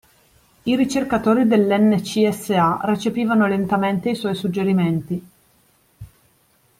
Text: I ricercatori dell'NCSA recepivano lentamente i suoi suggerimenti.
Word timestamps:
I 0.63 0.75
ricercatori 0.75 1.45
dell'NCSA 1.45 2.79
recepivano 2.85 3.45
lentamente 3.45 4.09
i 4.09 4.15
suoi 4.15 4.33
suggerimenti. 4.33 5.23